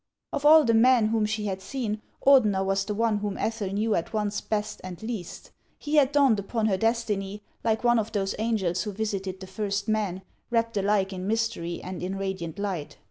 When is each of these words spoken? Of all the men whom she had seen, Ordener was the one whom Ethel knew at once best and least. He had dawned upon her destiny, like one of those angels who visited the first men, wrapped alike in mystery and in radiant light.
Of 0.33 0.47
all 0.47 0.63
the 0.63 0.73
men 0.73 1.09
whom 1.09 1.27
she 1.27 1.45
had 1.45 1.61
seen, 1.61 2.01
Ordener 2.25 2.65
was 2.65 2.85
the 2.85 2.95
one 2.95 3.19
whom 3.19 3.37
Ethel 3.37 3.69
knew 3.71 3.93
at 3.93 4.13
once 4.13 4.41
best 4.41 4.81
and 4.83 4.99
least. 5.03 5.51
He 5.77 5.97
had 5.97 6.11
dawned 6.11 6.39
upon 6.39 6.65
her 6.65 6.75
destiny, 6.77 7.43
like 7.63 7.83
one 7.83 7.99
of 7.99 8.11
those 8.11 8.33
angels 8.39 8.81
who 8.81 8.93
visited 8.93 9.39
the 9.39 9.45
first 9.45 9.87
men, 9.87 10.23
wrapped 10.49 10.75
alike 10.75 11.13
in 11.13 11.27
mystery 11.27 11.83
and 11.83 12.01
in 12.01 12.15
radiant 12.17 12.57
light. 12.57 12.97